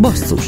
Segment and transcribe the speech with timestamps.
[0.00, 0.46] Basszus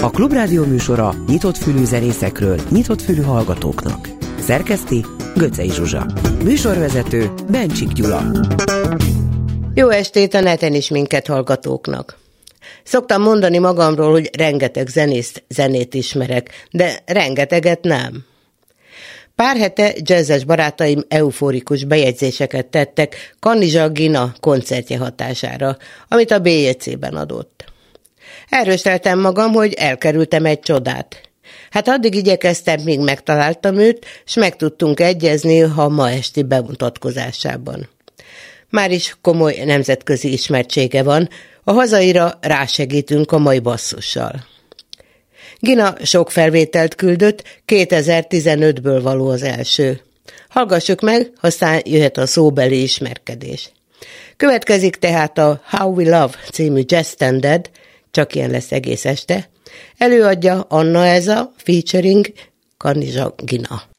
[0.00, 4.08] A Klubrádió műsora nyitott fülű zenészekről, nyitott fülű hallgatóknak.
[4.38, 5.04] Szerkeszti
[5.36, 6.06] Göcej Zsuzsa.
[6.44, 8.22] Műsorvezető Bencsik Gyula.
[9.74, 12.18] Jó estét a neten is minket hallgatóknak.
[12.82, 18.24] Szoktam mondani magamról, hogy rengeteg zenészt, zenét ismerek, de rengeteget nem.
[19.36, 25.76] Pár hete jazzes barátaim euforikus bejegyzéseket tettek Kanizsa Gina koncertje hatására,
[26.08, 27.64] amit a BJC-ben adott.
[28.48, 31.20] Erősteltem magam, hogy elkerültem egy csodát.
[31.70, 37.88] Hát addig igyekeztem, míg megtaláltam őt, és meg tudtunk egyezni a ma esti bemutatkozásában.
[38.70, 41.28] Már is komoly nemzetközi ismertsége van,
[41.64, 44.44] a hazaira rásegítünk a mai basszussal.
[45.64, 50.00] Gina sok felvételt küldött, 2015-ből való az első.
[50.48, 53.70] Hallgassuk meg, aztán jöhet a szóbeli ismerkedés.
[54.36, 57.70] Következik tehát a How We Love című jazz standard,
[58.10, 59.48] csak ilyen lesz egész este.
[59.98, 62.32] Előadja Anna Eza featuring
[62.76, 63.93] Kanizsa Gina.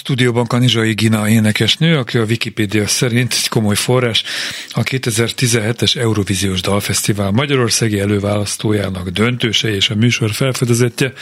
[0.00, 4.22] Stúdióban Kanizsai Gina énekesnő, aki a Wikipédia szerint egy komoly forrás,
[4.70, 11.12] a 2017-es Eurovíziós Dalfesztivál Magyarországi előválasztójának döntőse és a műsor felfedezetje.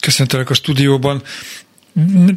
[0.00, 1.22] Köszöntelek a stúdióban.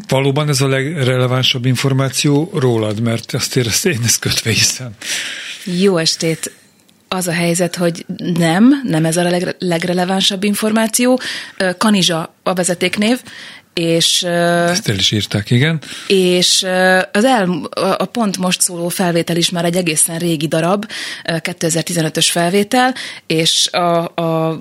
[0.08, 4.92] Valóban ez a legrelevánsabb információ rólad, mert azt érezte, én ezt kötve hiszem.
[5.64, 6.52] Jó estét!
[7.12, 11.20] Az a helyzet, hogy nem, nem ez a legrelevánsabb információ.
[11.78, 13.20] Kanizsa a vezetéknév,
[13.74, 15.82] és, Ezt el is írták, igen.
[16.08, 16.66] És
[17.12, 17.50] az el,
[17.98, 20.86] a pont most szóló felvétel is már egy egészen régi darab,
[21.24, 22.94] 2015-ös felvétel,
[23.28, 24.60] és a, a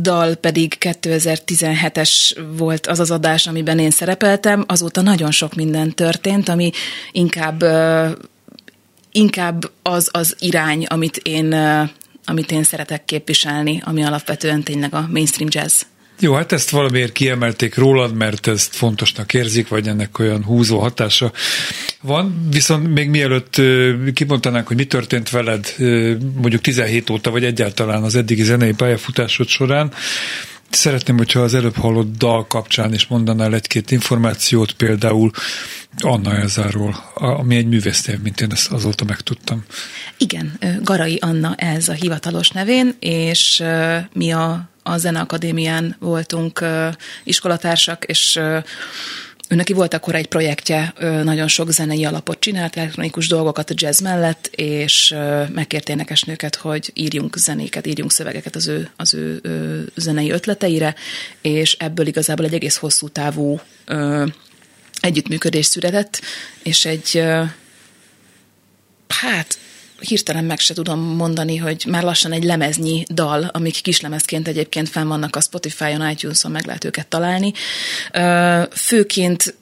[0.00, 4.64] dal pedig 2017-es volt az az adás, amiben én szerepeltem.
[4.66, 6.70] Azóta nagyon sok minden történt, ami
[7.12, 7.64] inkább
[9.12, 11.52] inkább az az irány, amit én,
[12.24, 15.82] amit én szeretek képviselni, ami alapvetően tényleg a mainstream jazz.
[16.20, 21.32] Jó, hát ezt valamiért kiemelték rólad, mert ezt fontosnak érzik, vagy ennek olyan húzó hatása
[22.00, 22.48] van.
[22.50, 23.60] Viszont még mielőtt
[24.14, 25.74] kimondanánk, hogy mi történt veled
[26.34, 29.92] mondjuk 17 óta, vagy egyáltalán az eddigi zenei pályafutásod során,
[30.70, 35.30] Szeretném, hogyha az előbb hallott dal kapcsán is mondanál egy-két információt, például
[35.98, 39.64] Anna Elzáról, ami egy művésznév, mint én ezt azóta megtudtam.
[40.16, 43.62] Igen, Garai Anna ez a hivatalos nevén, és
[44.12, 46.64] mi a a Zeneakadémián voltunk
[47.24, 48.36] iskolatársak, és
[49.48, 54.00] ő neki volt akkor egy projektje, nagyon sok zenei alapot csinált, elektronikus dolgokat a jazz
[54.00, 55.14] mellett, és
[55.52, 60.94] megkért énekesnőket, hogy írjunk zenéket, írjunk szövegeket az ő, az ő, ő zenei ötleteire,
[61.40, 63.60] és ebből igazából egy egész hosszú távú
[65.00, 66.20] együttműködés született,
[66.62, 67.22] és egy
[69.08, 69.58] hát
[70.00, 75.08] hirtelen meg se tudom mondani, hogy már lassan egy lemeznyi dal, amik kislemezként egyébként fenn
[75.08, 77.52] vannak a Spotify-on, iTunes-on, meg lehet őket találni.
[78.70, 79.54] Főként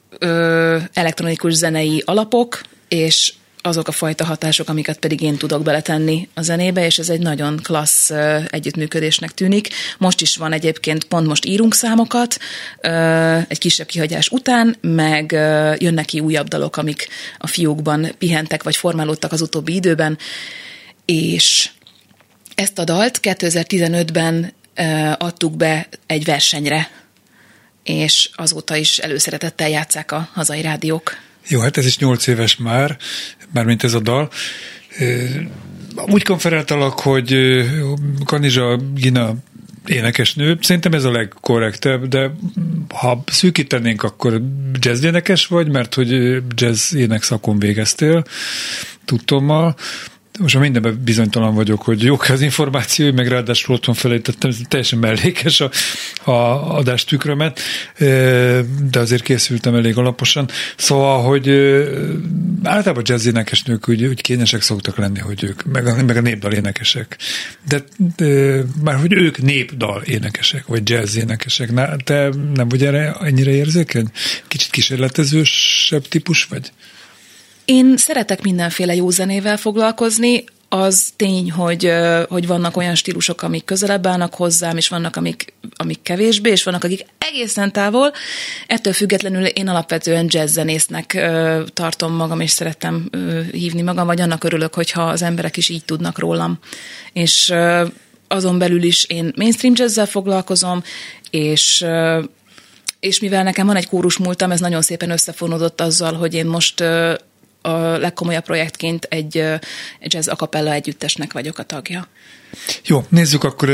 [0.93, 3.33] elektronikus zenei alapok, és
[3.67, 7.59] azok a fajta hatások, amiket pedig én tudok beletenni a zenébe, és ez egy nagyon
[7.63, 8.11] klassz
[8.47, 9.69] együttműködésnek tűnik.
[9.97, 12.37] Most is van egyébként, pont most írunk számokat,
[13.47, 15.31] egy kisebb kihagyás után, meg
[15.77, 20.17] jönnek ki újabb dalok, amik a fiúkban pihentek, vagy formálódtak az utóbbi időben,
[21.05, 21.69] és
[22.55, 24.53] ezt a dalt 2015-ben
[25.17, 26.89] adtuk be egy versenyre,
[27.83, 31.17] és azóta is előszeretettel játszák a hazai rádiók.
[31.47, 32.97] Jó, hát ez is nyolc éves már,
[33.53, 34.29] mármint ez a dal.
[35.95, 37.35] Úgy konferáltalak, hogy
[38.25, 39.35] Kanizsa Gina
[39.85, 40.57] énekesnő.
[40.61, 42.31] Szerintem ez a legkorrektebb, de
[42.93, 44.41] ha szűkítenénk, akkor
[44.73, 48.23] jazz énekes vagy, mert hogy jazz énekszakon végeztél
[49.05, 49.75] tudtommal
[50.37, 54.99] most már mindenben bizonytalan vagyok, hogy jók az információi, meg ráadásul otthon felejtettem, ez teljesen
[54.99, 55.71] mellékes a,
[56.23, 57.59] a adás tükrömet,
[58.89, 60.49] de azért készültem elég alaposan.
[60.75, 61.49] Szóval, hogy
[62.63, 66.51] általában jazz énekesnők úgy, úgy kényesek szoktak lenni, hogy ők, meg a, meg a népdal
[66.51, 67.17] énekesek.
[67.67, 67.83] De,
[68.15, 71.71] de már hogy ők népdal énekesek, vagy jazz énekesek.
[71.71, 74.07] Na, te nem vagy erre ennyire érzékeny?
[74.47, 76.71] Kicsit kísérletezősebb típus vagy?
[77.67, 81.91] Én szeretek mindenféle jó zenével foglalkozni, az tény, hogy,
[82.29, 86.83] hogy vannak olyan stílusok, amik közelebb állnak hozzám, és vannak, amik, amik kevésbé, és vannak,
[86.83, 88.11] akik egészen távol.
[88.67, 91.29] Ettől függetlenül én alapvetően jazzzenésznek
[91.73, 93.09] tartom magam, és szeretem
[93.51, 96.59] hívni magam, vagy annak örülök, hogyha az emberek is így tudnak rólam.
[97.13, 97.53] És
[98.27, 100.83] azon belül is én mainstream jazzzel foglalkozom,
[101.29, 101.85] és
[102.99, 106.83] és mivel nekem van egy kórus múltam, ez nagyon szépen összefonódott azzal, hogy én most
[107.67, 109.43] a legkomolyabb projektként egy,
[110.01, 112.07] jazz akapella együttesnek vagyok a tagja.
[112.85, 113.69] Jó, nézzük akkor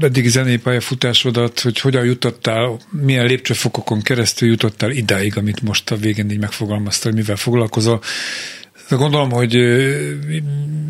[0.00, 6.30] eddigi zenei pályafutásodat, hogy hogyan jutottál, milyen lépcsőfokokon keresztül jutottál idáig, amit most a végén
[6.30, 8.02] így megfogalmaztál, mivel foglalkozol.
[8.88, 9.54] De gondolom, hogy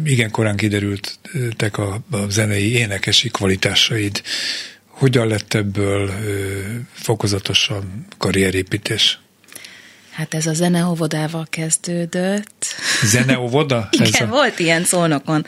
[0.05, 4.23] igen korán kiderültek a, a zenei énekesi kvalitásaid.
[4.87, 6.11] Hogyan lett ebből
[6.93, 9.19] fokozatosan karrierépítés?
[10.19, 12.67] Hát ez a zeneóvodával kezdődött.
[13.05, 13.89] Zeneóvoda?
[14.07, 14.31] Igen, a...
[14.31, 15.47] volt ilyen szólnokon,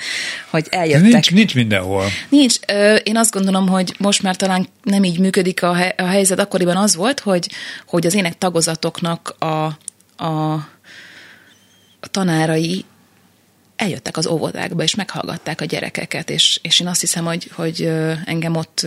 [0.50, 1.02] hogy eljöttek.
[1.02, 2.04] Nincs, nincs mindenhol.
[2.28, 2.56] Nincs.
[3.02, 6.38] Én azt gondolom, hogy most már talán nem így működik a, helyzet.
[6.38, 7.50] Akkoriban az volt, hogy,
[7.86, 9.64] hogy az ének tagozatoknak a,
[10.24, 10.52] a,
[12.00, 12.84] a tanárai
[13.76, 17.92] eljöttek az óvodákba, és meghallgatták a gyerekeket, és, és én azt hiszem, hogy, hogy
[18.24, 18.86] engem ott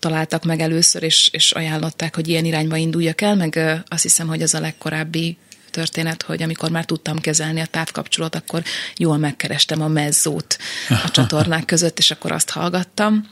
[0.00, 4.42] találtak meg először, és, és ajánlották, hogy ilyen irányba induljak el, meg azt hiszem, hogy
[4.42, 5.36] ez a legkorábbi
[5.70, 8.62] történet, hogy amikor már tudtam kezelni a távkapcsolót, akkor
[8.96, 13.28] jól megkerestem a mezzót a csatornák között, és akkor azt hallgattam.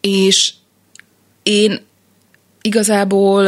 [0.00, 0.52] És
[1.42, 1.80] én
[2.62, 3.44] igazából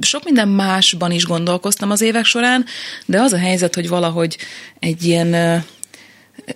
[0.00, 2.64] sok minden másban is gondolkoztam az évek során,
[3.06, 4.38] de az a helyzet, hogy valahogy
[4.78, 5.62] egy ilyen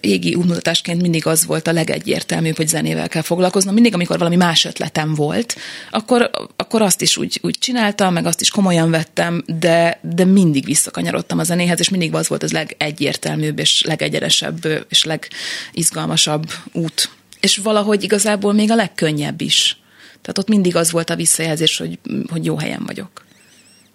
[0.01, 3.75] égi útmutatásként mindig az volt a legegyértelműbb, hogy zenével kell foglalkoznom.
[3.75, 5.57] Mindig, amikor valami más ötletem volt,
[5.91, 10.65] akkor, akkor azt is úgy, úgy csináltam, meg azt is komolyan vettem, de, de mindig
[10.65, 17.11] visszakanyarodtam a zenéhez, és mindig az volt az legegyértelműbb, és legegyenesebb, és legizgalmasabb út.
[17.41, 19.77] És valahogy igazából még a legkönnyebb is.
[20.21, 21.99] Tehát ott mindig az volt a visszajelzés, hogy,
[22.31, 23.27] hogy jó helyen vagyok.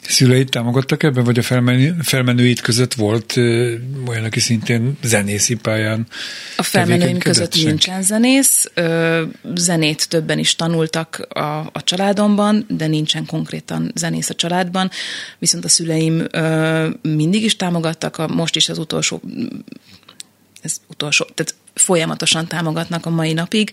[0.08, 3.74] Szüleid támogattak ebben, vagy a felmenő, felmenőid között volt ö,
[4.08, 6.08] olyan, aki szintén zenészi pályán
[6.58, 7.68] A felmenőim között senki?
[7.68, 8.72] nincsen zenész.
[8.74, 9.24] Ö,
[9.56, 14.90] zenét többen is tanultak a, a családomban, de nincsen konkrétan zenész a családban.
[15.40, 19.22] Viszont a szüleim ö, mindig is támogattak, a, most is az utolsó
[20.64, 23.72] ez utolsó, tehát folyamatosan támogatnak a mai napig,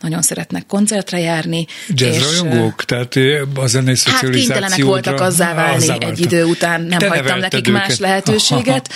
[0.00, 1.66] nagyon szeretnek koncertre járni.
[1.88, 2.84] Jazzrajongók?
[2.84, 3.14] Tehát
[3.54, 7.68] a zenei Hát kénytelenek voltak azzá válni azzá egy idő után, nem Te hagytam nekik
[7.68, 7.80] őket.
[7.80, 8.88] más lehetőséget,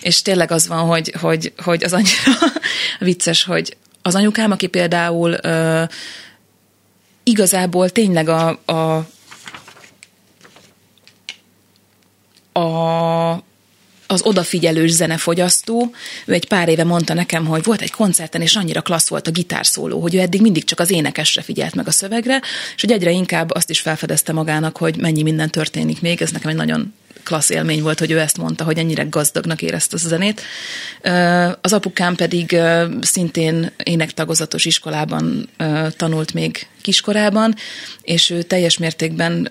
[0.00, 2.52] és tényleg az van, hogy, hogy, hogy az annyira
[2.98, 5.36] vicces, hogy az anyukám, aki például
[7.22, 9.06] igazából tényleg a, a
[12.54, 13.42] a
[14.06, 15.94] az odafigyelős zenefogyasztó.
[16.26, 19.30] Ő egy pár éve mondta nekem, hogy volt egy koncerten, és annyira klassz volt a
[19.30, 22.40] gitárszóló, hogy ő eddig mindig csak az énekesre figyelt meg a szövegre,
[22.74, 26.22] és hogy egyre inkább azt is felfedezte magának, hogy mennyi minden történik még.
[26.22, 29.96] Ez nekem egy nagyon klassz élmény volt, hogy ő ezt mondta, hogy ennyire gazdagnak érezte
[29.96, 30.42] a zenét.
[31.60, 32.56] Az apukám pedig
[33.00, 35.48] szintén énektagozatos iskolában
[35.96, 37.54] tanult még kiskorában,
[38.02, 39.50] és ő teljes mértékben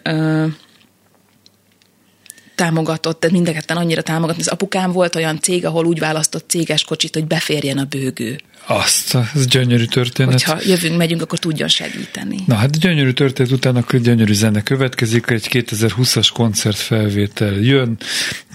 [2.56, 4.42] támogatott, tehát mindketten annyira támogatni.
[4.42, 8.40] Az apukám volt olyan cég, ahol úgy választott céges kocsit, hogy beférjen a bőgő.
[8.66, 10.32] Azt, ez gyönyörű történet.
[10.32, 12.38] Hogyha jövünk, megyünk, akkor tudjon segíteni.
[12.46, 17.98] Na hát gyönyörű történet után akkor gyönyörű zene következik, egy 2020-as koncertfelvétel jön,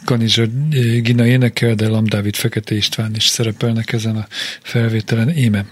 [0.05, 0.45] Kanizsa
[1.03, 4.27] Gina énekel, de Lam Dávid Fekete István is szerepelnek ezen a
[4.63, 5.29] felvételen.
[5.29, 5.65] Éme.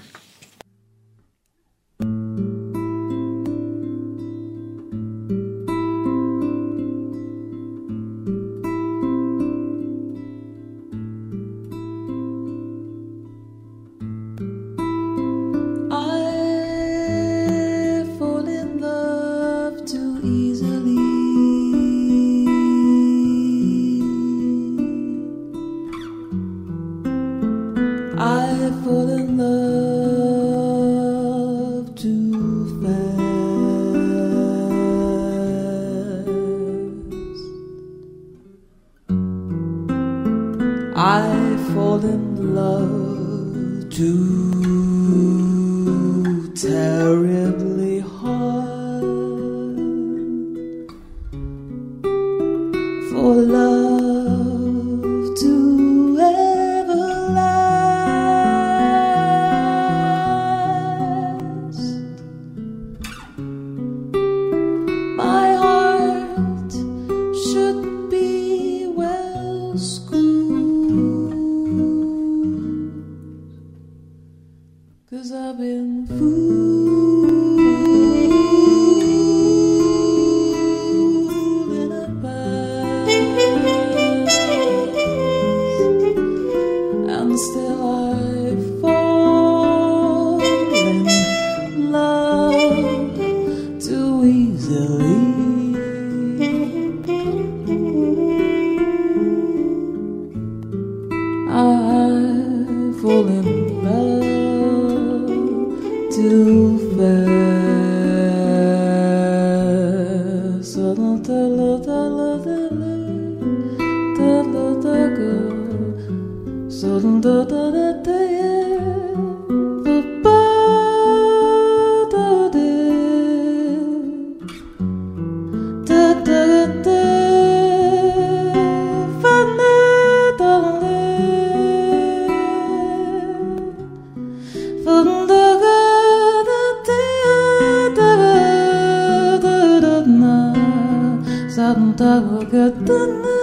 [141.76, 143.35] のかったな。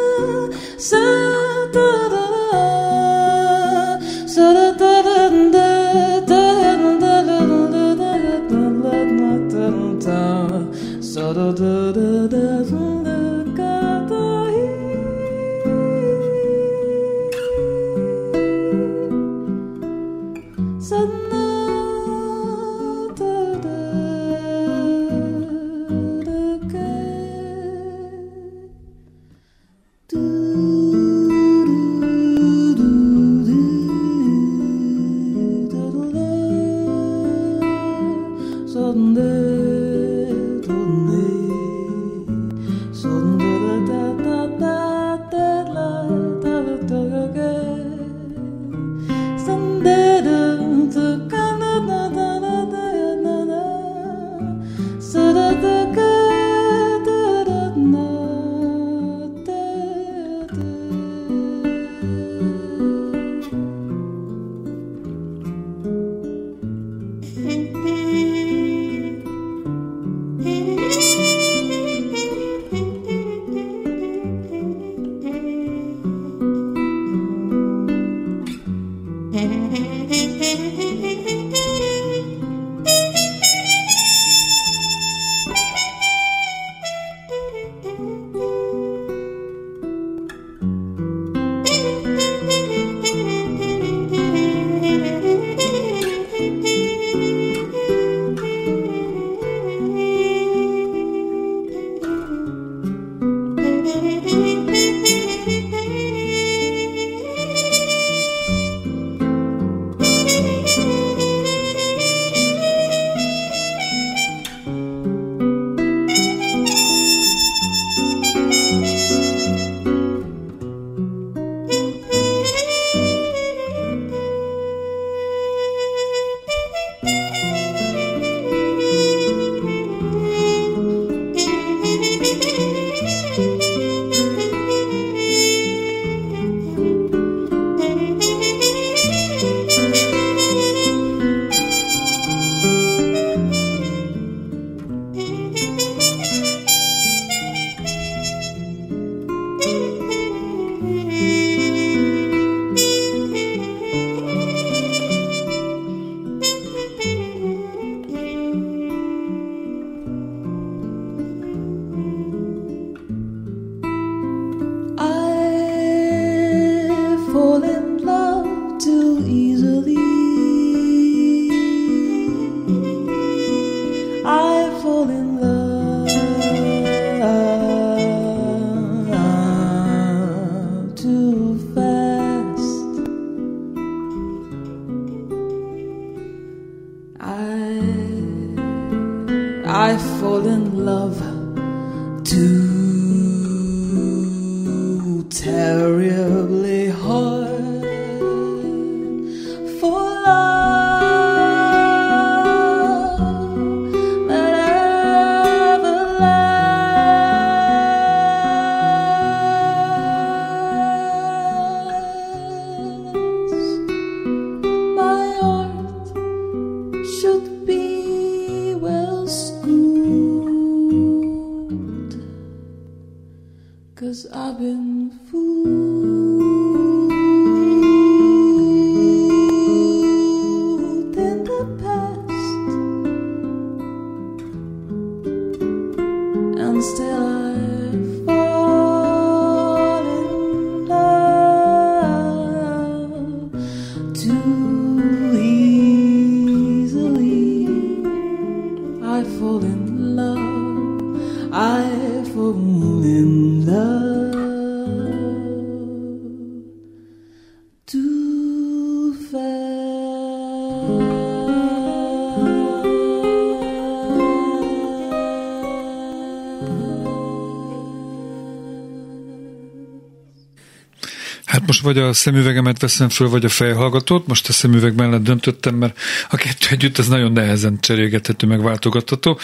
[271.84, 274.28] Vagy a szemüvegemet veszem föl, vagy a fejhallgatót.
[274.28, 275.98] Most a szemüveg mellett döntöttem, mert
[276.30, 279.40] a kettő együtt az nagyon nehezen cserélgethető, meg váltogatható.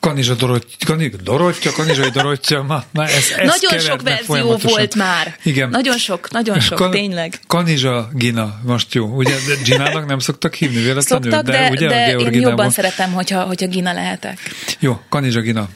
[0.00, 5.36] Kanizsa Dorottya, Kanizsa Dorottya, Kanizsai Dorottya, ma, na ez, ez Nagyon sok verzió volt már.
[5.42, 5.68] Igen.
[5.68, 7.40] Nagyon sok, nagyon sok, Kan- tényleg.
[7.46, 9.06] Kanizsa Gina, most jó.
[9.06, 13.12] Ugye de Ginának nem szoktak hívni véletlenül, Szoktak, de, ugye de a én jobban szeretem,
[13.12, 14.38] hogyha, hogyha Gina lehetek.
[14.78, 15.68] Jó, Kanizsa Gina.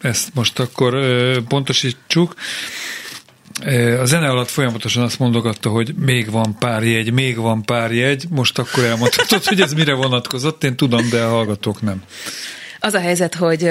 [0.00, 2.34] Ezt most akkor ö, pontosítsuk.
[4.00, 8.24] A zene alatt folyamatosan azt mondogatta, hogy még van pár jegy, még van pár jegy.
[8.28, 10.64] Most akkor elmondhatod, hogy ez mire vonatkozott.
[10.64, 12.02] Én tudom, de a hallgatók nem.
[12.82, 13.70] Az a helyzet, hogy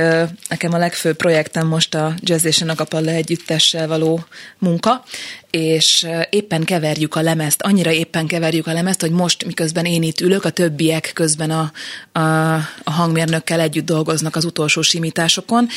[0.50, 4.26] nekem a legfőbb projektem most a Jazz és a együttessel való
[4.58, 5.04] munka,
[5.52, 10.22] és éppen keverjük a lemezt, annyira éppen keverjük a lemezt, hogy most, miközben én itt
[10.22, 11.72] ülök, a többiek közben a,
[12.20, 15.68] a, a hangmérnökkel együtt dolgoznak az utolsó simításokon,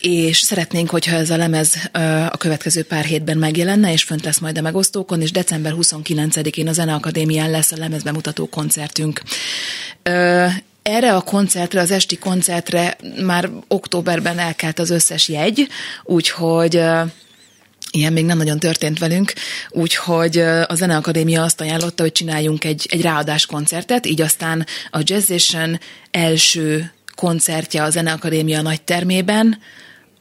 [0.00, 1.74] és szeretnénk, hogyha ez a lemez
[2.30, 6.72] a következő pár hétben megjelenne, és fönt lesz majd a megosztókon, és december 29-én a
[6.72, 9.22] Zeneakadémián lesz a lemezbemutató koncertünk.
[10.82, 15.68] Erre a koncertre, az esti koncertre már októberben elkelt az összes jegy,
[16.04, 16.82] úgyhogy
[17.94, 19.32] Ilyen még nem nagyon történt velünk,
[19.70, 25.80] úgyhogy a Zeneakadémia azt ajánlotta, hogy csináljunk egy, egy ráadás koncertet, így aztán a Jazzation
[26.10, 29.58] első koncertje a Zeneakadémia nagy termében,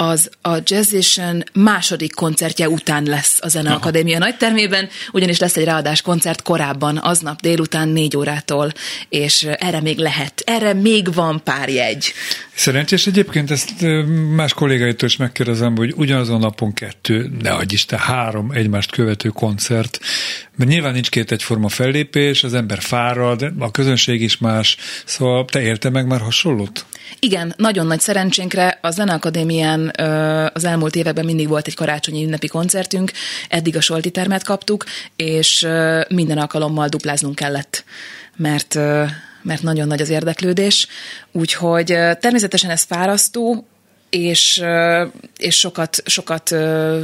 [0.02, 6.02] az a Jazzation második koncertje után lesz a Zeneakadémia nagy termében, ugyanis lesz egy ráadás
[6.02, 8.72] koncert korábban, aznap délután négy órától,
[9.10, 12.14] és erre még lehet, erre még van pár jegy.
[12.54, 13.74] Szerencsés egyébként ezt
[14.36, 20.00] más kollégáitól is megkérdezem, hogy ugyanazon napon kettő, ne adj Isten, három egymást követő koncert,
[20.56, 25.62] mert nyilván nincs két egyforma fellépés, az ember fárad, a közönség is más, szóval te
[25.62, 26.86] érte meg már hasonlót?
[27.20, 29.92] Igen, nagyon nagy szerencsénkre a Zeneakadémián
[30.54, 33.12] az elmúlt években mindig volt egy karácsonyi ünnepi koncertünk,
[33.50, 34.86] eddig a Solti termet kaptuk,
[35.16, 35.68] és
[36.08, 37.84] minden alkalommal dupláznunk kellett,
[38.36, 38.80] mert
[39.44, 40.88] mert nagyon nagy az érdeklődés,
[41.32, 41.86] úgyhogy
[42.20, 43.68] természetesen ez fárasztó,
[44.12, 44.64] és,
[45.38, 46.56] és sokat, sokat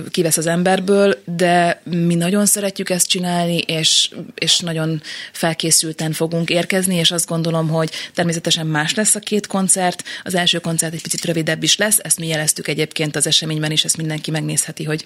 [0.09, 6.95] kivesz az emberből, de mi nagyon szeretjük ezt csinálni, és, és nagyon felkészülten fogunk érkezni,
[6.95, 10.03] és azt gondolom, hogy természetesen más lesz a két koncert.
[10.23, 13.83] Az első koncert egy picit rövidebb is lesz, ezt mi jeleztük egyébként az eseményben is,
[13.83, 15.05] ezt mindenki megnézheti, hogy,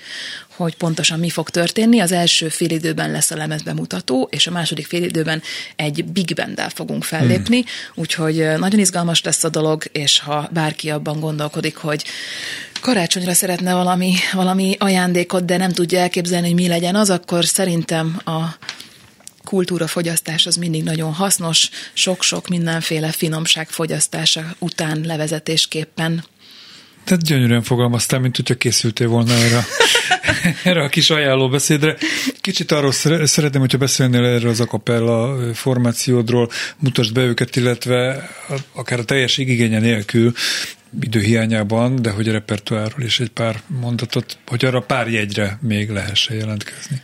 [0.56, 2.00] hogy pontosan mi fog történni.
[2.00, 5.42] Az első félidőben lesz a lemez bemutató, és a második félidőben
[5.76, 7.70] egy big banddel fogunk fellépni, hmm.
[7.96, 11.91] úgyhogy nagyon izgalmas lesz a dolog, és ha bárki abban gondolkodik, hogy
[12.82, 18.22] karácsonyra szeretne valami, valami ajándékot, de nem tudja elképzelni, hogy mi legyen az, akkor szerintem
[18.26, 18.40] a
[19.44, 26.26] kultúrafogyasztás az mindig nagyon hasznos, sok-sok mindenféle finomság fogyasztása után levezetésképpen.
[27.04, 29.66] Tehát gyönyörűen fogalmaztál, mint hogyha készültél volna erre,
[30.64, 31.98] erre a kis ajánlóbeszédre.
[32.42, 36.50] Kicsit arról szere- szeretném, hogyha beszélnél erről az akapella formációdról,
[36.80, 38.30] mutasd be őket, illetve
[38.74, 40.34] akár a teljes igénye nélkül,
[41.00, 46.36] időhiányában, de hogy a repertoárról is egy pár mondatot, hogy arra pár jegyre még lehessen
[46.36, 47.02] jelentkezni.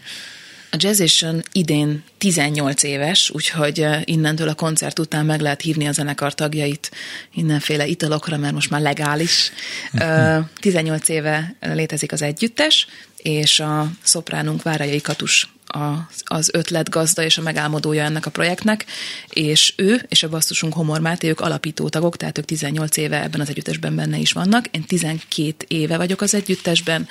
[0.71, 5.91] A Jazzation idén 18 éves, úgyhogy eh, innentől a koncert után meg lehet hívni a
[5.91, 6.91] zenekar tagjait
[7.33, 9.51] mindenféle italokra, mert most már legális.
[9.99, 17.37] Ö, 18 éve létezik az együttes, és a szopránunk Várajai Katus a, az ötletgazda és
[17.37, 18.85] a megálmodója ennek a projektnek,
[19.29, 23.41] és ő és a basszusunk Homor Máté, ők alapító tagok, tehát ők 18 éve ebben
[23.41, 24.67] az együttesben benne is vannak.
[24.71, 27.07] Én 12 éve vagyok az együttesben,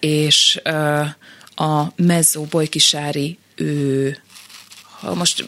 [0.00, 1.08] és uh,
[1.68, 4.16] a Mezzó Bolykisári ő
[5.00, 5.44] ha most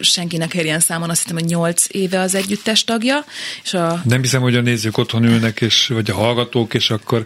[0.00, 3.24] senkinek érjen számon, azt hiszem, hogy 8 éve az együttes tagja.
[3.62, 4.02] És a...
[4.04, 7.24] Nem hiszem, hogy a nézők otthon ülnek, és, vagy a hallgatók, és akkor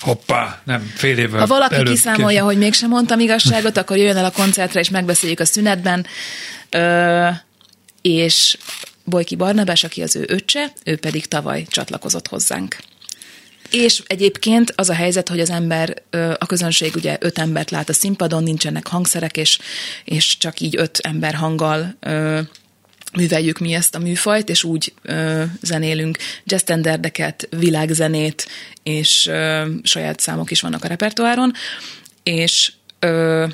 [0.00, 4.24] hoppá, nem, fél évvel Ha valaki előbb kiszámolja, hogy mégsem mondtam igazságot, akkor jöjjön el
[4.24, 6.06] a koncertre, és megbeszéljük a szünetben.
[6.70, 7.28] Ö,
[8.02, 8.58] és
[9.04, 12.76] Bojki Barnabás, aki az ő öccse, ő pedig tavaly csatlakozott hozzánk.
[13.76, 16.02] És egyébként az a helyzet, hogy az ember,
[16.38, 19.58] a közönség ugye öt embert lát a színpadon, nincsenek hangszerek, és,
[20.04, 21.96] és csak így öt ember hanggal
[23.16, 28.48] műveljük mi ezt a műfajt, és úgy ö, zenélünk jazz standardeket, világzenét,
[28.82, 31.52] és ö, saját számok is vannak a repertoáron,
[32.22, 33.46] és ö,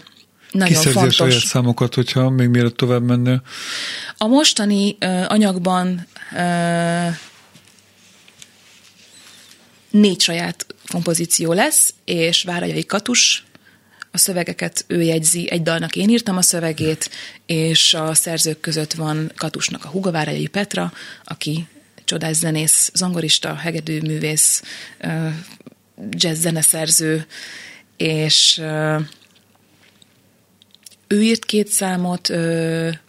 [0.51, 1.17] nagyon Kiszerzi a fontos.
[1.17, 3.43] saját számokat, hogyha még mielőtt tovább mennél.
[4.17, 6.07] A mostani ö, anyagban
[6.37, 7.07] ö,
[9.93, 13.45] négy saját kompozíció lesz, és Várajai Katus
[14.11, 17.11] a szövegeket ő jegyzi, egy dalnak én írtam a szövegét,
[17.47, 20.93] és a szerzők között van Katusnak a húga Várajai Petra,
[21.25, 21.67] aki
[22.05, 24.63] csodás zenész, zongorista, hegedűművész,
[26.11, 27.27] jazz zeneszerző,
[27.97, 28.61] és
[31.07, 32.29] ő írt két számot,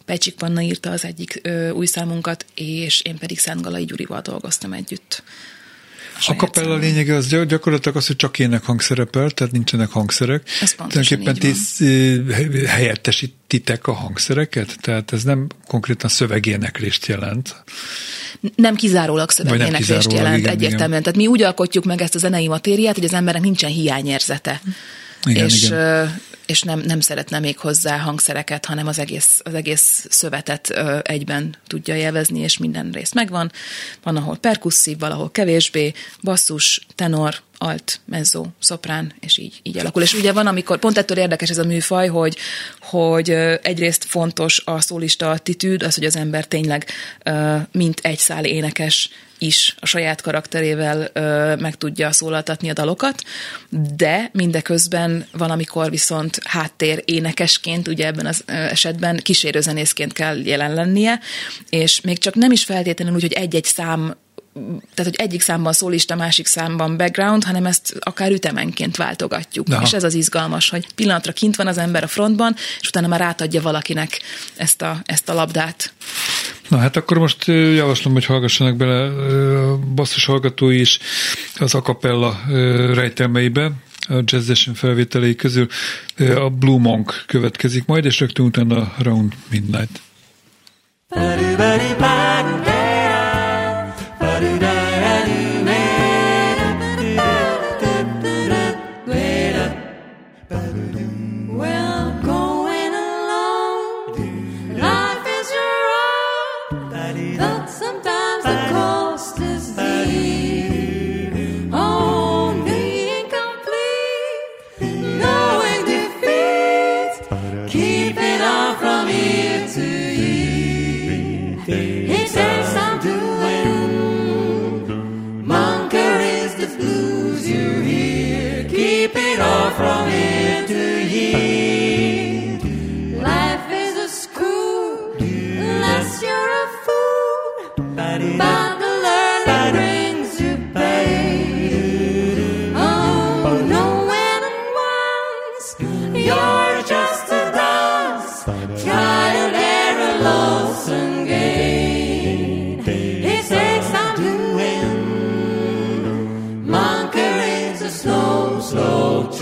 [0.06, 5.24] Pecsik Panna írta az egyik új számunkat, és én pedig Szent Galai Gyurival dolgoztam együtt.
[6.28, 10.50] A kapella lényege az gy- gyakorlatilag az, hogy csak ének hangszerepel, tehát nincsenek hangszerek.
[10.62, 17.64] Ez Tulajdonképpen ti ö, helyettesítitek a hangszereket, tehát ez nem konkrétan szövegéneklést jelent.
[18.56, 21.02] nem kizárólag szövegéneklést kizárólag, jelent igen, egyértelműen.
[21.04, 24.62] Tehát mi úgy alkotjuk meg ezt a zenei matériát, hogy az embernek nincsen hiányérzete.
[25.26, 26.22] Igen, és igen.
[26.46, 31.56] És nem, nem szeretne még hozzá hangszereket, hanem az egész, az egész szövetet ö, egyben
[31.68, 33.52] tudja élvezni, és minden rész megvan.
[34.04, 40.02] Van, ahol perkusszív, valahol kevésbé, basszus, tenor, alt, mezzo, szoprán, és így, így alakul.
[40.02, 42.38] És ugye van, amikor, pont ettől érdekes ez a műfaj, hogy,
[42.80, 43.30] hogy
[43.62, 46.86] egyrészt fontos a szólista attitűd, az, hogy az ember tényleg
[47.72, 49.10] mint egy szál énekes
[49.44, 53.24] is a saját karakterével ö, meg tudja szólaltatni a dalokat,
[53.96, 61.20] de mindeközben van, amikor viszont háttér énekesként, ugye ebben az esetben kísérőzenészként kell jelen lennie,
[61.70, 64.16] és még csak nem is feltétlenül úgy, hogy egy-egy szám
[64.94, 69.68] tehát, hogy egyik számban szólista, másik számban background, hanem ezt akár ütemenként váltogatjuk.
[69.70, 69.82] Aha.
[69.82, 73.22] És ez az izgalmas, hogy pillanatra kint van az ember a frontban, és utána már
[73.22, 74.22] átadja valakinek
[74.56, 75.94] ezt a, ezt a labdát.
[76.74, 79.04] Na hát akkor most javaslom, hogy hallgassanak bele
[79.58, 81.00] a basszus hallgatói is
[81.56, 82.42] az akapella
[82.94, 83.72] rejtelmeibe,
[84.08, 85.68] a jazzesen felvételei közül
[86.18, 90.02] a Blue Monk következik majd, és rögtön utána Round Midnight.
[91.10, 92.73] Well,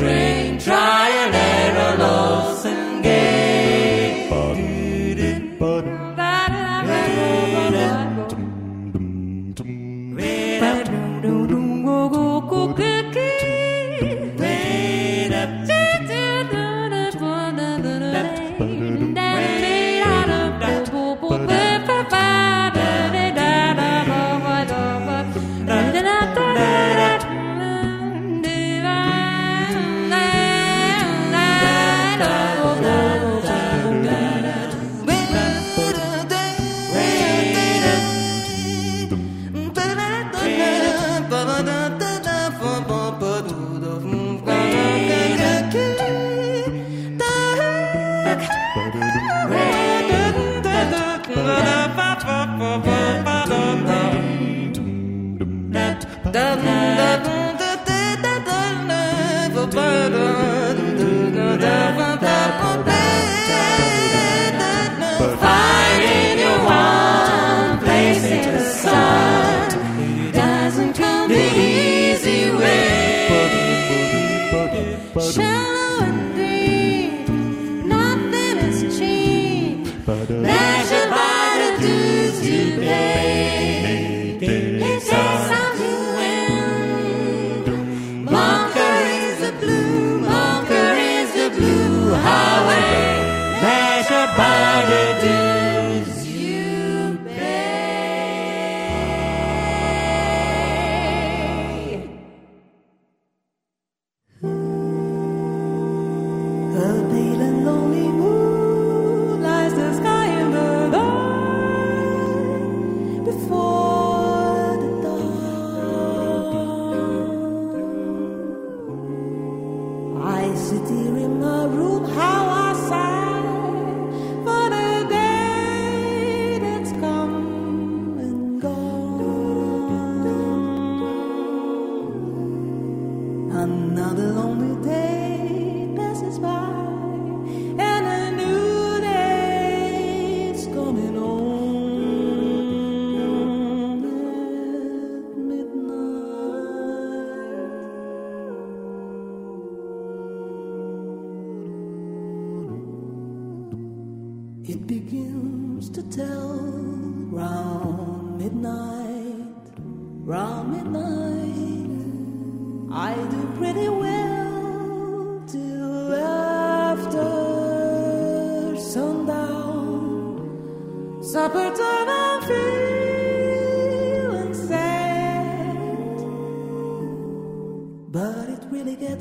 [0.02, 1.01] train drive.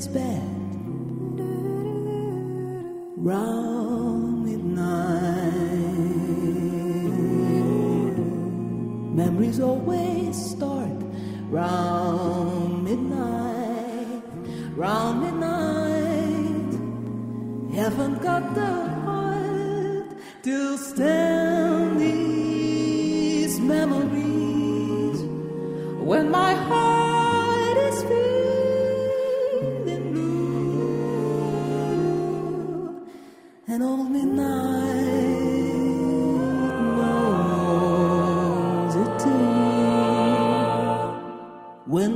[0.01, 0.40] what's bad.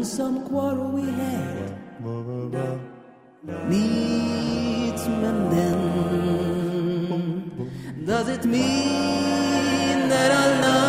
[0.06, 1.74] Some quarrel we had.
[3.70, 5.82] Needs mending,
[8.06, 10.85] does it mean that our love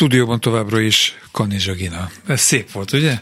[0.00, 2.10] stúdióban továbbra is Kanizsa Gina.
[2.26, 3.20] Ez szép volt, ugye?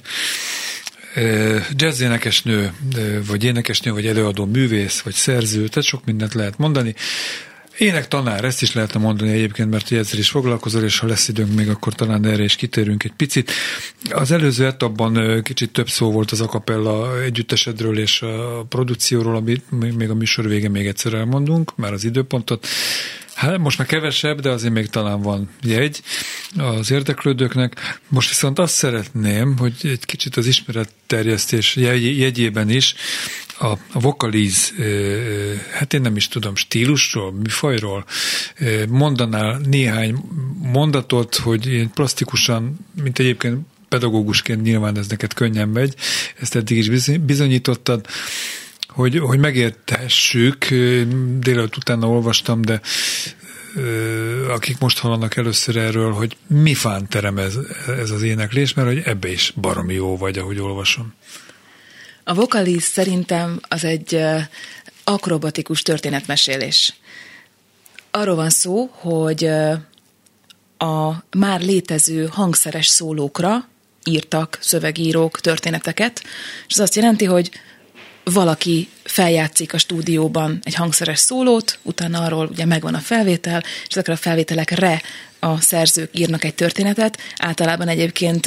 [1.70, 2.72] Jazz énekesnő,
[3.26, 6.94] vagy énekesnő, vagy előadó művész, vagy szerző, tehát sok mindent lehet mondani.
[7.78, 11.54] Ének tanár, ezt is lehetne mondani egyébként, mert ezzel is foglalkozol, és ha lesz időnk
[11.54, 13.50] még, akkor talán erre is kitérünk egy picit.
[14.10, 20.10] Az előző etapban kicsit több szó volt az akapella együttesedről és a produkcióról, amit még
[20.10, 22.66] a műsor vége még egyszer elmondunk, már az időpontot.
[23.38, 26.02] Hát most már kevesebb, de azért még talán van jegy
[26.56, 28.00] az érdeklődőknek.
[28.08, 32.94] Most viszont azt szeretném, hogy egy kicsit az ismeretterjesztés jegy- jegyében is
[33.58, 38.04] a, a vokaliz, ö, hát én nem is tudom, stílusról, műfajról
[38.88, 40.14] mondanál néhány
[40.62, 45.94] mondatot, hogy én plastikusan, mint egyébként pedagógusként nyilván ez neked könnyen megy,
[46.40, 48.06] ezt eddig is bizony- bizonyítottad,
[48.88, 50.64] hogy, hogy megérthessük,
[51.38, 52.80] délelőtt utána olvastam, de
[54.48, 57.54] akik most hallanak először erről, hogy mi fánterem ez,
[57.98, 61.14] ez az éneklés, mert hogy ebbe is baromi jó vagy, ahogy olvasom.
[62.24, 64.20] A vokaliz szerintem az egy
[65.04, 66.94] akrobatikus történetmesélés.
[68.10, 69.44] Arról van szó, hogy
[70.78, 73.68] a már létező hangszeres szólókra
[74.04, 76.22] írtak szövegírók történeteket,
[76.68, 77.50] és ez azt jelenti, hogy
[78.32, 84.12] valaki feljátszik a stúdióban egy hangszeres szólót, utána arról ugye megvan a felvétel, és ezekre
[84.12, 85.02] a felvételekre
[85.38, 87.18] a szerzők írnak egy történetet.
[87.36, 88.46] Általában egyébként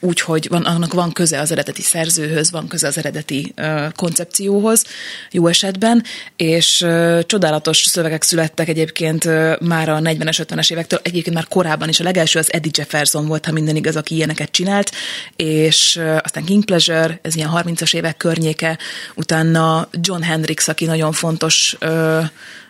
[0.00, 4.84] úgy, hogy van, annak van köze az eredeti szerzőhöz, van köze az eredeti ö, koncepcióhoz,
[5.30, 6.04] jó esetben,
[6.36, 11.88] és ö, csodálatos szövegek születtek egyébként ö, már a 40-es, 50-es évektől, egyébként már korábban
[11.88, 12.00] is.
[12.00, 14.90] A legelső az Eddie Jefferson volt, ha minden igaz, aki ilyeneket csinált,
[15.36, 18.78] és ö, aztán King Pleasure, ez ilyen 30-as évek környéke,
[19.14, 22.20] utána John Hendricks, aki nagyon fontos ö,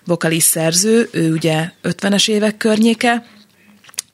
[0.05, 3.25] vokalis szerző, ő ugye 50-es évek környéke,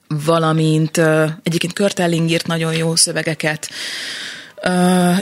[0.09, 0.99] valamint
[1.43, 3.71] egyébként Kurt Elling írt nagyon jó szövegeket,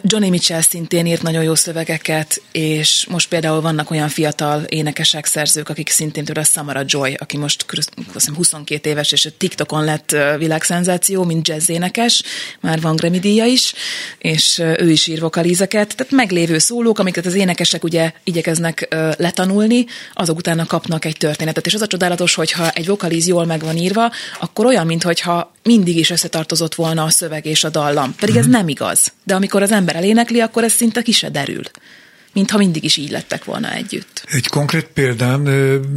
[0.03, 5.69] Johnny Mitchell szintén írt nagyon jó szövegeket, és most például vannak olyan fiatal énekesek, szerzők,
[5.69, 10.17] akik szintén például Samara Joy, aki most azt hiszem 22 éves, és a TikTokon lett
[10.39, 12.23] világszenzáció, mint jazz énekes,
[12.61, 13.75] már van Grammy díja is,
[14.19, 20.37] és ő is ír vokalizeket, tehát meglévő szólók, amiket az énekesek ugye igyekeznek letanulni, azok
[20.37, 21.67] utána kapnak egy történetet.
[21.67, 24.11] És az a csodálatos, hogyha egy vokaliz jól meg van írva,
[24.41, 28.15] akkor olyan, mintha mindig is összetartozott volna a szöveg és a dallam.
[28.15, 29.13] Pedig ez nem igaz.
[29.25, 31.63] De amikor az ember elénekli, akkor ez szinte ki se derül.
[32.35, 34.25] Mintha mindig is így lettek volna együtt.
[34.31, 35.41] Egy konkrét példán,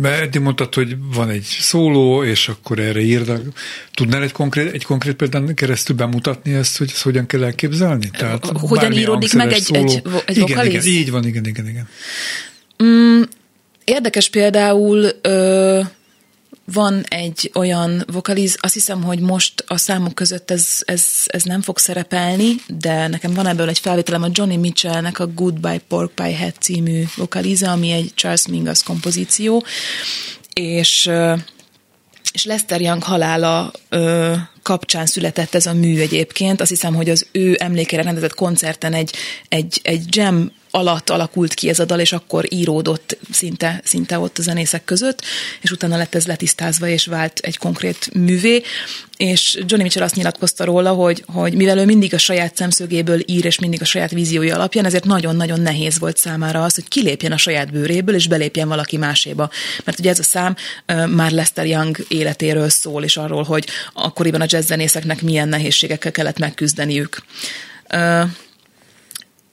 [0.01, 3.41] mert eddig mondtad, hogy van egy szóló, és akkor erre írnak.
[3.93, 8.09] Tudnál egy konkrét, egy konkrét példán keresztül bemutatni ezt, hogy ezt hogyan kell elképzelni?
[8.09, 10.85] Tehát Hogyan íródik meg egy- egy vo- egy igen, vokaliz?
[10.85, 11.87] igen, így van, igen, igen, igen.
[13.83, 15.81] Érdekes például ö,
[16.73, 21.61] van egy olyan vokaliz, azt hiszem, hogy most a számok között ez, ez, ez nem
[21.61, 26.35] fog szerepelni, de nekem van ebből egy felvételem a Johnny Mitchellnek a Goodbye Pork Pie
[26.35, 29.65] Head című vokaliza, ami egy Charles Mingus kompozíció,
[30.53, 31.11] és
[32.33, 36.61] és Lester Young halála ö, kapcsán született ez a mű egyébként.
[36.61, 39.15] Azt hiszem, hogy az ő emlékére rendezett koncerten egy,
[39.49, 44.37] egy, egy jam alatt alakult ki ez a dal, és akkor íródott szinte, szinte ott
[44.37, 45.21] a zenészek között,
[45.61, 48.63] és utána lett ez letisztázva, és vált egy konkrét művé,
[49.17, 53.45] és Johnny Mitchell azt nyilatkozta róla, hogy, hogy mivel ő mindig a saját szemszögéből ír,
[53.45, 57.37] és mindig a saját víziója alapján, ezért nagyon-nagyon nehéz volt számára az, hogy kilépjen a
[57.37, 59.49] saját bőréből, és belépjen valaki máséba.
[59.83, 60.55] Mert ugye ez a szám
[61.07, 67.23] már Lester Young életéről szól, és arról, hogy akkoriban a jazzzenészeknek milyen nehézségekkel kellett megküzdeniük.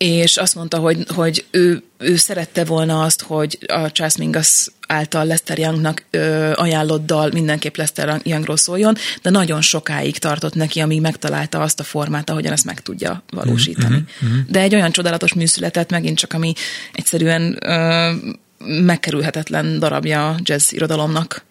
[0.02, 5.24] És azt mondta, hogy, hogy ő, ő szerette volna azt, hogy a Charles Mingus által
[5.24, 11.00] Lester Youngnak ö, ajánlott dal mindenképp Lester Youngról szóljon, de nagyon sokáig tartott neki, amíg
[11.00, 14.04] megtalálta azt a formát, ahogyan ezt meg tudja valósítani.
[14.24, 14.38] Mm-hmm.
[14.48, 16.52] De egy olyan csodálatos műszületet megint csak, ami
[16.92, 18.12] egyszerűen ö,
[18.58, 21.44] megkerülhetetlen darabja a jazz irodalomnak.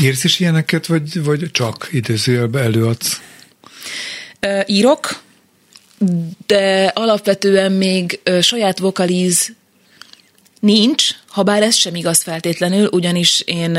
[0.00, 3.20] Írsz is ilyeneket, vagy, vagy csak idézőjelbe előadsz?
[4.40, 5.28] Ö, írok,
[6.46, 9.52] de alapvetően még saját vokaliz
[10.60, 13.72] nincs, ha bár ez sem igaz feltétlenül, ugyanis én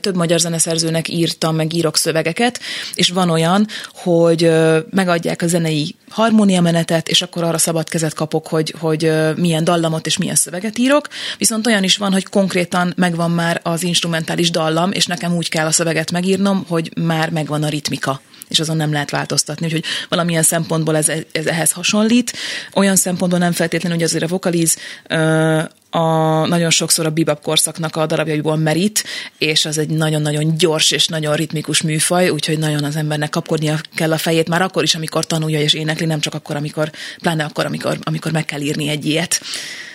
[0.00, 2.60] több magyar zeneszerzőnek írtam, meg írok szövegeket,
[2.94, 4.50] és van olyan, hogy
[4.90, 10.16] megadják a zenei harmóniamenetet, és akkor arra szabad kezet kapok, hogy, hogy milyen dallamot és
[10.16, 11.08] milyen szöveget írok,
[11.38, 15.66] viszont olyan is van, hogy konkrétan megvan már az instrumentális dallam, és nekem úgy kell
[15.66, 18.20] a szöveget megírnom, hogy már megvan a ritmika
[18.52, 19.66] és azon nem lehet változtatni.
[19.66, 22.32] Úgyhogy valamilyen szempontból ez, ez ehhez hasonlít.
[22.74, 24.76] Olyan szempontból nem feltétlenül, hogy azért a vokaliz
[25.08, 29.04] ö, a, nagyon sokszor a bebop korszaknak a darabjaiból merít,
[29.38, 34.12] és az egy nagyon-nagyon gyors és nagyon ritmikus műfaj, úgyhogy nagyon az embernek kapkodnia kell
[34.12, 37.66] a fejét, már akkor is, amikor tanulja és énekli, nem csak akkor, amikor, pláne akkor,
[37.66, 39.40] amikor, amikor meg kell írni egy ilyet.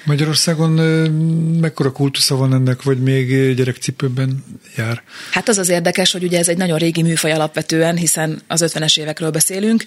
[0.07, 0.71] Magyarországon
[1.61, 4.43] mekkora kultusza van ennek, vagy még gyerekcipőben
[4.77, 5.03] jár?
[5.31, 8.99] Hát az az érdekes, hogy ugye ez egy nagyon régi műfaj alapvetően, hiszen az 50-es
[8.99, 9.83] évekről beszélünk,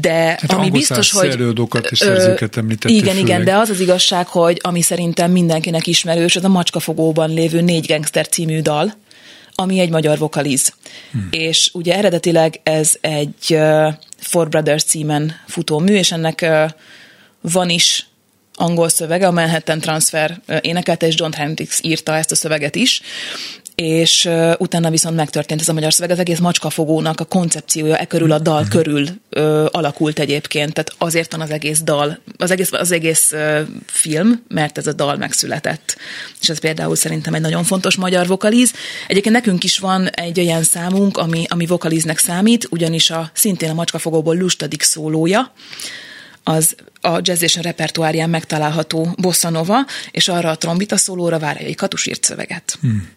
[0.00, 1.28] de Hát ami biztos, hogy...
[1.28, 3.44] előadókat és szerzőket említettél Igen, igen, főleg.
[3.44, 8.28] de az az igazság, hogy ami szerintem mindenkinek ismerős, az a Macskafogóban lévő Négy Gangster
[8.28, 8.94] című dal,
[9.54, 10.72] ami egy magyar vokaliz.
[11.10, 11.28] Hmm.
[11.30, 16.70] És ugye eredetileg ez egy uh, Four Brothers címen futó mű, és ennek uh,
[17.40, 18.08] van is
[18.58, 23.00] angol szövege, a Manhattan Transfer ö, énekelte, és John Hendricks írta ezt a szöveget is,
[23.80, 24.28] és
[24.58, 26.10] utána viszont megtörtént ez a magyar szöveg.
[26.10, 29.06] Az egész macskafogónak a koncepciója e körül a dal körül
[29.36, 34.42] uh, alakult egyébként, tehát azért van az egész dal, az egész, az egész uh, film,
[34.48, 35.96] mert ez a dal megszületett.
[36.40, 38.72] És ez például szerintem egy nagyon fontos magyar vokaliz.
[39.06, 43.74] Egyébként nekünk is van egy olyan számunk, ami, ami vokaliznek számít, ugyanis a szintén a
[43.74, 45.52] macskafogóból lustadik szólója,
[46.48, 52.24] az a jazzésen repertoárján megtalálható bossa nova, és arra a trombita szólóra Várjai Katus írt
[52.24, 52.78] szöveget.
[52.80, 53.08] Hmm.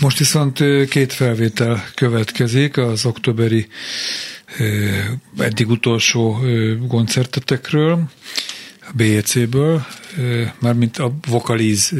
[0.00, 0.58] Most viszont
[0.88, 3.68] két felvétel következik az októberi
[5.38, 6.40] eddig utolsó
[6.88, 8.10] koncertetekről,
[8.80, 9.86] a BEC-ből,
[10.58, 11.92] mármint a vokaliz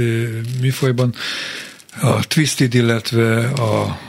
[0.61, 1.15] műfajban,
[2.01, 4.01] a Twisted, illetve a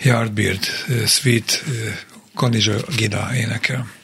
[0.00, 0.64] Yardbird
[1.06, 1.64] Sweet
[2.34, 3.96] Kanizsa Gina énekel.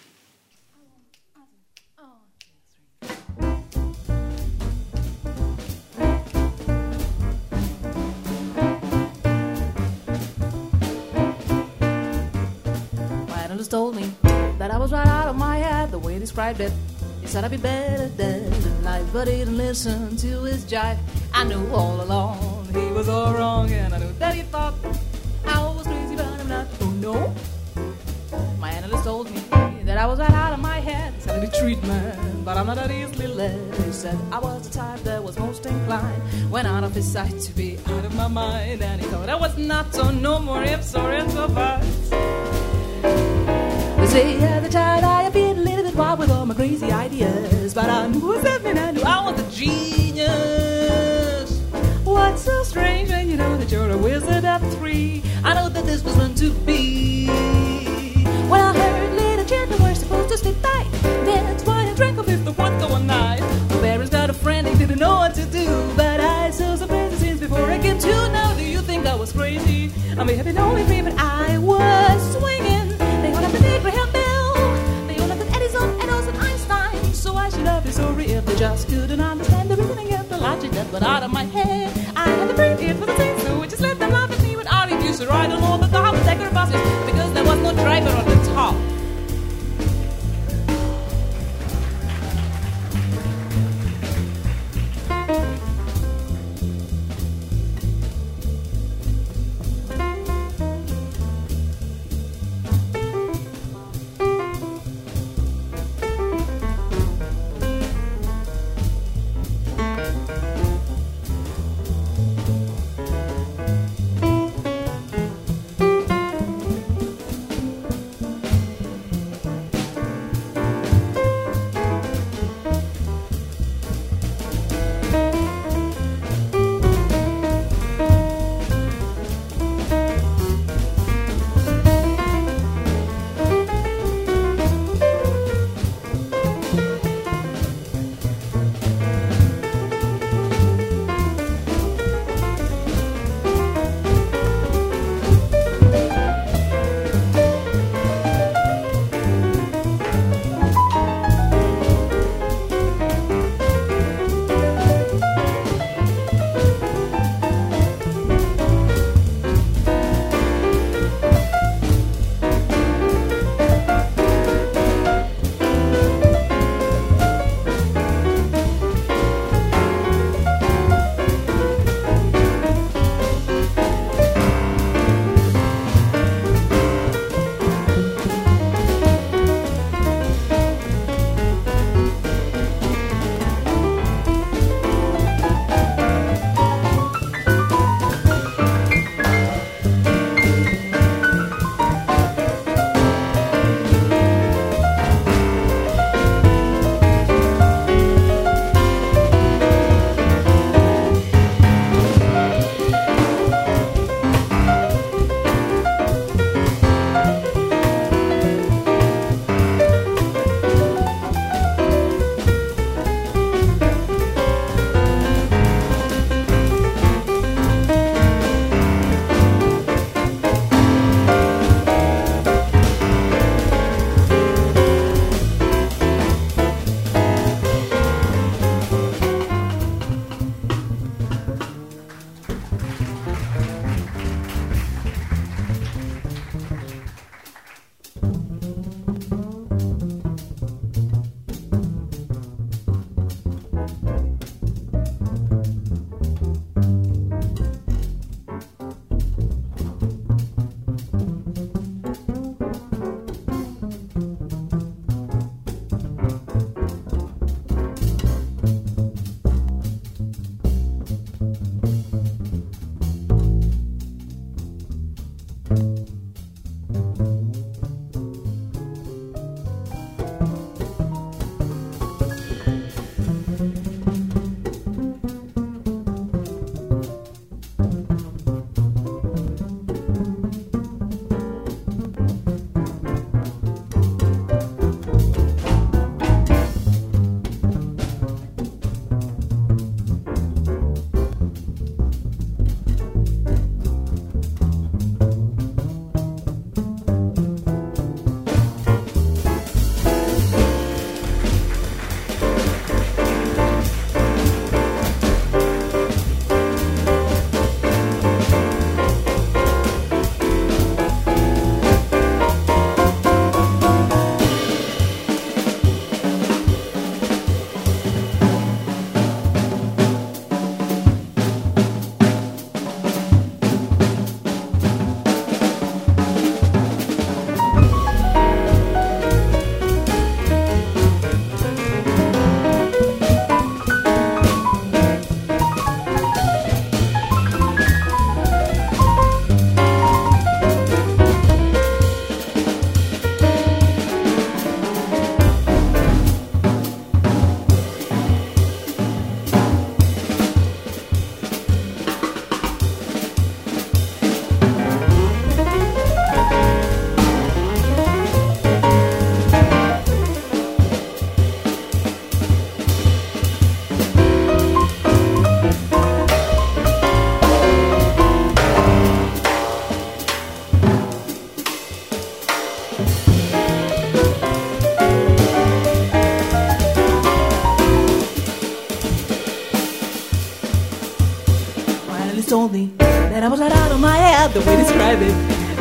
[16.53, 16.75] The way he.
[17.23, 20.99] He said I'd be better dead in life, but he didn't listen to his jive.
[21.33, 24.75] I knew all along he was all wrong, and I knew that he thought
[25.47, 26.67] I was crazy, but I'm not.
[26.83, 27.35] Oh no.
[28.59, 29.41] My analyst told me
[29.85, 31.15] that I was right out of my head.
[31.15, 33.75] He said I need treatment, but I'm not that easily led.
[33.77, 37.41] He said I was the type that was most inclined went out of his sight
[37.41, 40.63] to be out of my mind, and he thought I was not so no more
[40.63, 42.11] ifs or ifs or buts.
[43.99, 45.05] They say as a child
[46.67, 50.31] crazy ideas, but I knew and I knew I was a genius.
[52.05, 55.23] What's so strange when you know that you're a wizard at three?
[55.45, 57.27] I know that this was meant to be.
[58.49, 60.89] When I heard little children were supposed to stay tight,
[61.27, 63.43] that's why I drank a fifth of vodka one night.
[63.69, 66.89] My parents got a friend, they didn't know what to do, but I saw some
[66.89, 69.93] presents before I came to Now, Do you think I was crazy?
[70.19, 72.89] I may have been only free, but I was swinging.
[73.21, 74.23] They would have Abraham Bell.
[74.23, 74.24] They
[77.45, 80.39] So I should have been sorry if they just couldn't understand the reasoning of the
[80.39, 81.93] logic that went out of my head.
[82.17, 84.41] I had to bring it for the same, so it just let them laugh at
[84.43, 87.73] me when I refused to ride on all the double-decker buses because there was no
[87.75, 88.34] driver on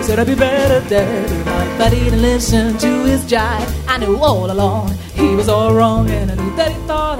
[0.04, 3.70] said I'd be better dead if I didn't listen to his jive.
[3.88, 7.20] I knew all along he was all wrong, and I knew that he thought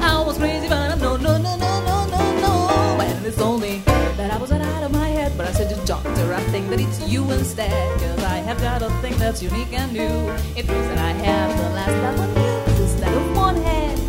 [0.00, 3.00] I was crazy, but I no, no, no, no, no, no, no.
[3.00, 3.78] And it's only
[4.18, 6.68] that I was let out of my head, but I said to doctor, I think
[6.70, 10.18] that it's you instead, cause I have got a thing that's unique and new.
[10.58, 14.00] It proves that I have the last that one knew instead of one head.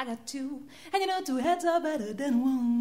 [0.00, 0.60] I got two,
[0.92, 2.75] and you know two heads are better than one.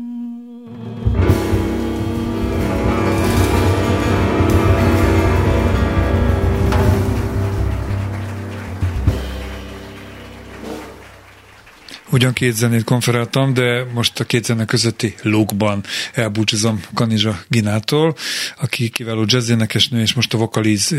[12.15, 18.15] Ugyan két zenét konferáltam, de most a két zene közötti lókban elbúcsúzom Kanizsa Ginától,
[18.61, 20.89] aki kiváló jazzénekesnő, és most a vokaliz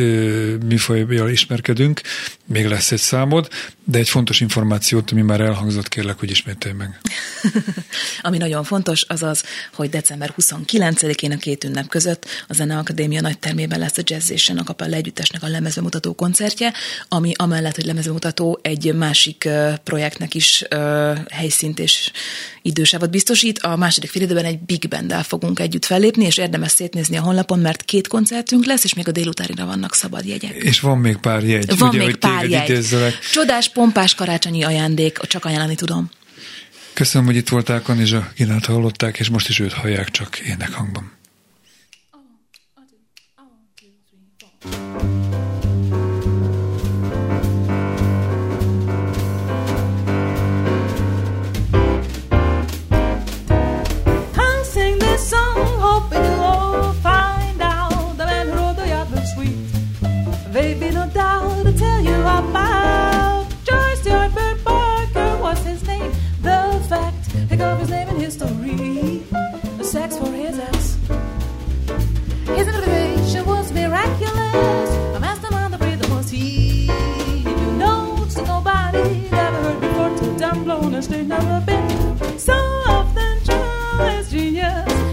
[0.66, 2.00] műfajjal ismerkedünk.
[2.46, 3.48] Még lesz egy számod,
[3.84, 7.00] de egy fontos információt, ami már elhangzott, kérlek, hogy ismételj meg.
[8.22, 9.44] Ami nagyon fontos, az az,
[9.74, 14.64] hogy december 29-én a két ünnep között a Zeneakadémia nagy termében lesz a Jazzation a
[14.64, 16.72] Kapella Együttesnek a lemezbemutató koncertje,
[17.08, 19.48] ami amellett, hogy lemezbemutató egy másik
[19.84, 20.64] projektnek is
[21.30, 22.10] helyszínt és
[22.62, 23.58] idősávot biztosít.
[23.58, 27.58] A második fél időben egy big band fogunk együtt fellépni, és érdemes szétnézni a honlapon,
[27.58, 30.54] mert két koncertünk lesz, és még a délutánira vannak szabad jegyek.
[30.54, 31.78] És van még pár jegy.
[31.78, 32.68] Van ugye, még hogy pár jegy.
[32.70, 33.18] idézzelek.
[33.32, 36.10] Csodás, pompás karácsonyi ajándék, csak ajánlani tudom.
[36.92, 41.12] Köszönöm, hogy itt voltál, Kanizsa Ginát hallották, és most is őt hallják csak énekhangban.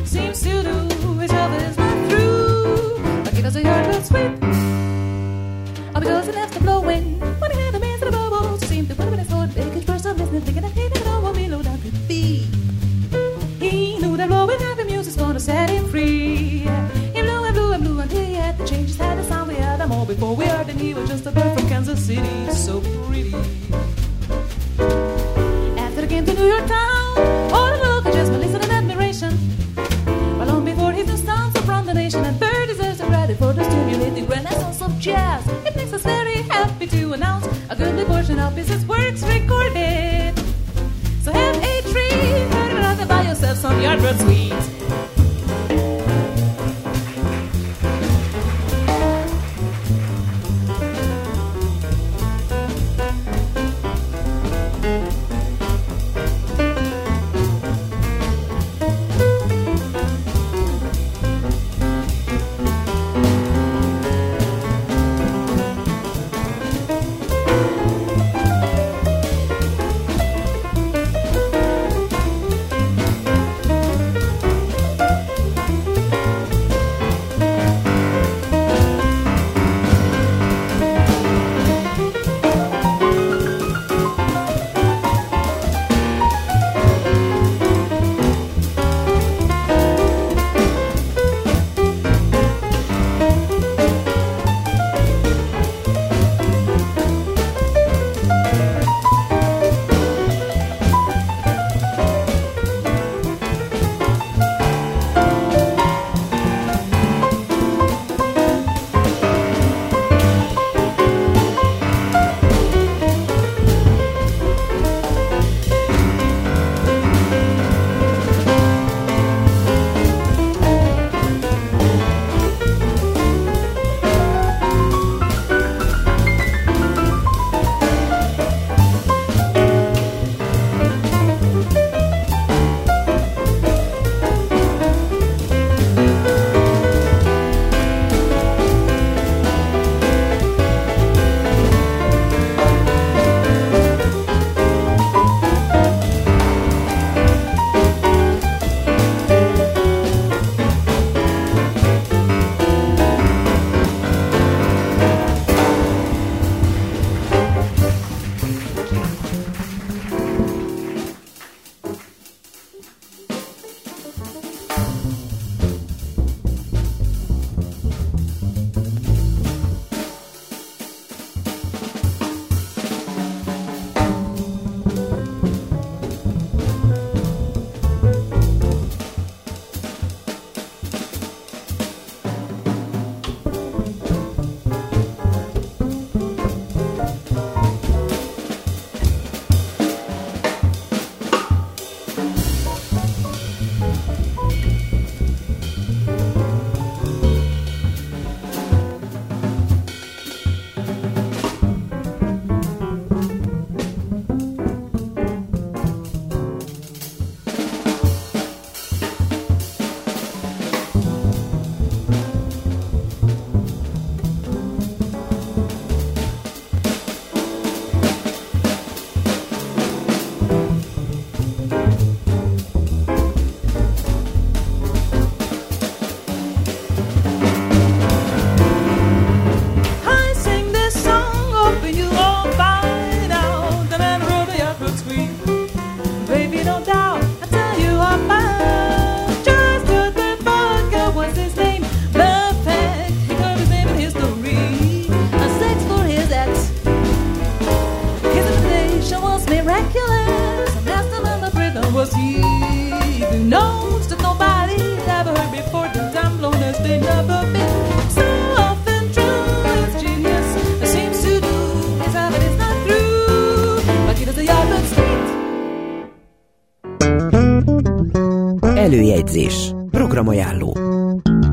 [0.06, 3.04] Seems to do his is not through.
[4.04, 4.32] Sweet.
[5.96, 7.20] All because it left the blowing.
[7.40, 8.12] When he had the man to
[8.60, 9.30] he seemed to put him his
[10.18, 11.36] listening, thinking that he didn't know what
[12.08, 12.48] be.
[13.60, 16.68] He knew that blowing happy music's gonna set him free.
[17.16, 18.98] He blew and blew and blew until he had to change his
[19.28, 19.50] sound
[19.80, 22.82] them all before we heard, and he was just a bird from Kansas City, so
[23.08, 24.03] pretty.
[26.14, 27.18] Came to New York town,
[27.52, 29.36] all the local jazzmen listened in admiration.
[30.38, 33.52] But long before his new stance from the nation, and third deserves a credit for
[33.52, 35.44] the stimulating renaissance of jazz.
[35.66, 40.38] It makes us very happy to announce a goodly portion of his works recorded.
[41.24, 42.12] So have a treat,
[42.54, 44.73] heard and buy yourself some Yardbird sweets.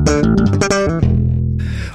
[0.05, 1.10] Thank you.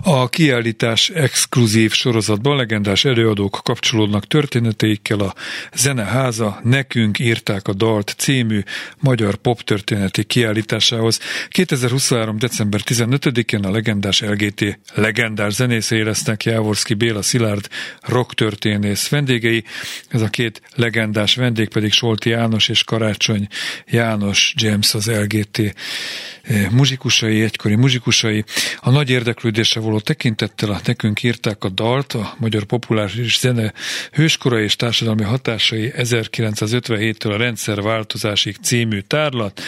[0.08, 5.34] A kiállítás exkluzív sorozatban legendás előadók kapcsolódnak történeteikkel a
[5.74, 8.62] Zeneháza Nekünk írták a dalt című
[9.00, 11.20] magyar poptörténeti kiállításához.
[11.48, 12.38] 2023.
[12.38, 17.68] december 15-én a legendás LGT legendás zenészei lesznek Jávorszki Béla Szilárd
[18.00, 19.64] rocktörténész vendégei.
[20.08, 23.48] Ez a két legendás vendég pedig Solti János és Karácsony
[23.86, 28.44] János James az LGT eh, muzsikusai, egykori muzsikusai.
[28.80, 33.72] A nagy érdeklődése volt való tekintettel a nekünk írták a dalt, a magyar populáris zene
[34.12, 39.60] hőskora és társadalmi hatásai 1957-től a rendszer változásig című tárlat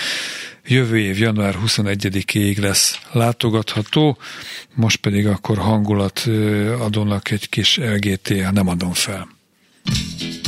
[0.67, 4.19] jövő év január 21-ig lesz látogatható,
[4.75, 6.29] most pedig akkor hangulat
[6.79, 9.29] adonnak egy kis LGT, nem adom fel.
[9.85, 10.48] thank you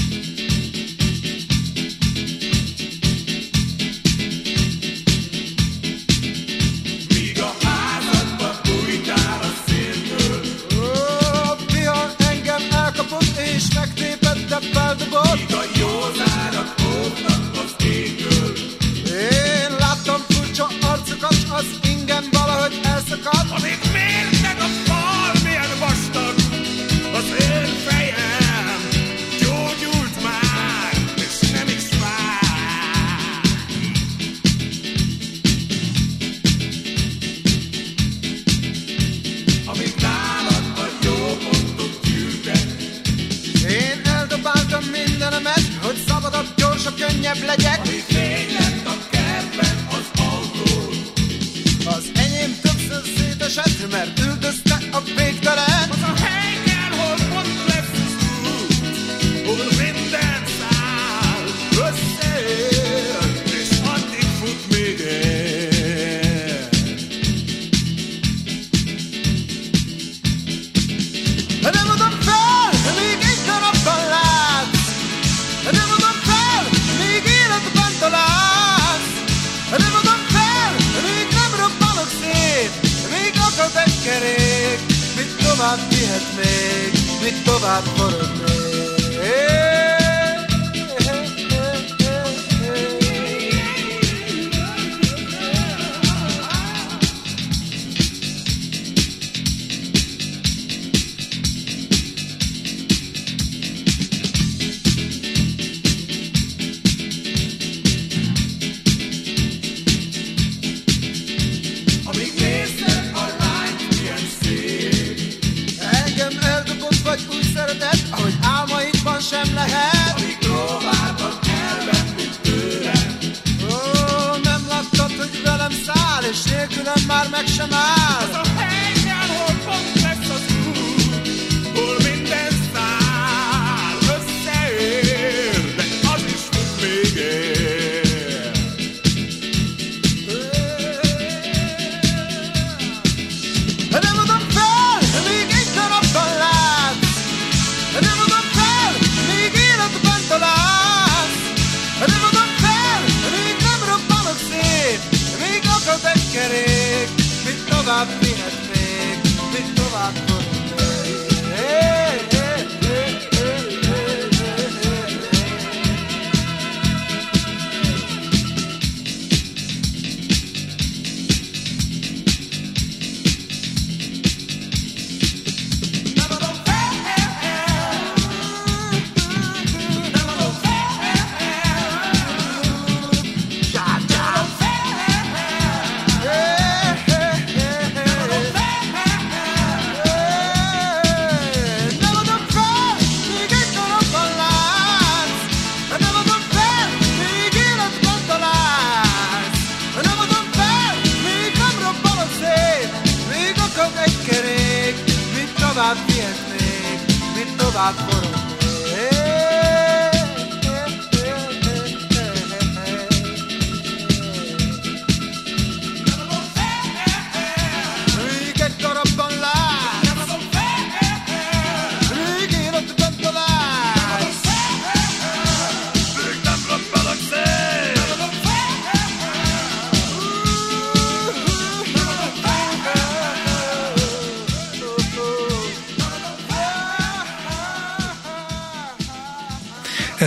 [47.10, 47.78] könnyebb legyek.
[47.78, 50.90] Ami fény lett a kertben az autó
[51.84, 55.29] Az enyém többször szétesett, mert üldözte a pénz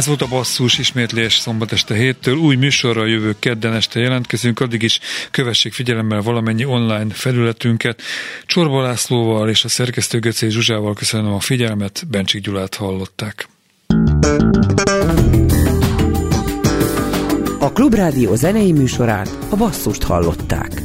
[0.04, 2.36] Ez volt a basszus ismétlés szombat este héttől.
[2.36, 4.60] Új műsorral jövő kedden este jelentkezünk.
[4.60, 5.00] Addig is
[5.32, 8.02] kövessék figyelemmel valamennyi online felületünket.
[8.46, 12.04] Csorba Lászlóval és a szerkesztő Göcé Zsuzsával köszönöm a figyelmet.
[12.08, 13.50] Bencsik Gyulát hallották.
[17.60, 20.82] A Klubrádió zenei műsorát a basszust hallották.